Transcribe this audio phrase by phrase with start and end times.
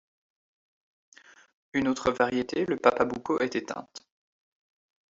[1.73, 4.01] Une autre variété, le papabuco, est éteinte.